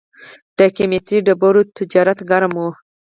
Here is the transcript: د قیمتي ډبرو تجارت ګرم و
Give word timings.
د 0.57 0.59
قیمتي 0.75 1.17
ډبرو 1.25 1.61
تجارت 1.77 2.19
ګرم 2.29 2.53
و 2.57 2.61